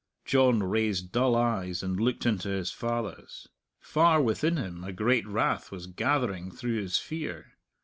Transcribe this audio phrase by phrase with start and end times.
[0.25, 3.47] John raised dull eyes and looked into his father's.
[3.79, 7.51] Far within him a great wrath was gathering through his fear.